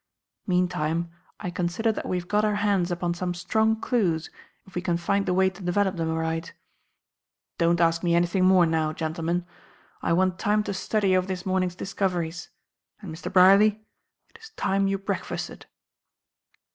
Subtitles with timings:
[0.47, 4.31] Meantime I consider that we have got our hands upon some strong clues,
[4.65, 6.53] if we can find the way to develop them aright.
[7.59, 9.45] Don't ask me anything more now, gentlemen.
[10.01, 12.49] I want time to study over this morning's discoveries,
[12.99, 13.31] and Mr.
[13.31, 13.85] Brierly,
[14.31, 15.67] it is time you breakfasted."